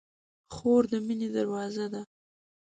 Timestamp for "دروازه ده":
1.35-2.01